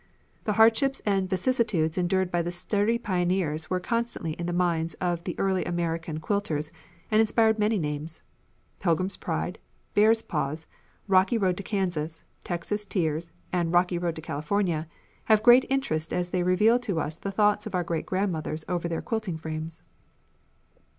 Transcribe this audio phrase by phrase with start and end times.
[0.45, 5.23] The hardships and vicissitudes endured by the sturdy pioneers were constantly in the minds of
[5.25, 6.71] the early American quilters
[7.11, 8.23] and inspired many names.
[8.79, 9.59] "Pilgrim's Pride,"
[9.93, 10.65] "Bear's Paws,"
[11.07, 14.87] "Rocky Road to Kansas," "Texas Tears," and "Rocky Road to California"
[15.25, 18.87] have great interest as they reveal to us the thoughts of our great grandmothers over
[18.87, 19.83] their quilting frames.